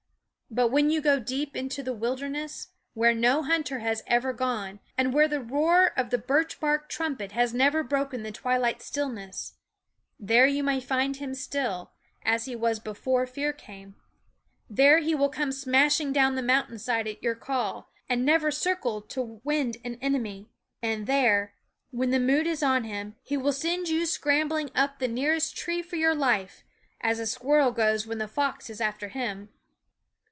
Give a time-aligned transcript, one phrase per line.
[0.53, 4.81] But when you go deep into the wilder ness, where no hunter has ever gone,
[4.97, 8.23] and where the roar of a birch bark trumpet has 258 SCHOOL OF never broken
[8.23, 9.53] the twilight stillness,
[10.19, 11.91] there you may find him still,
[12.25, 13.95] as he was before fear 'jghfy came;
[14.69, 19.01] there he will come smashing down the mountain side at your call, and never circle
[19.03, 20.49] to wind an enemy;
[20.81, 21.53] and there,
[21.91, 25.55] when the mood is on him, he will send you scram bling up the nearest
[25.55, 26.65] tree for your life,
[26.99, 29.47] as a squirrel goes when the fox is after him.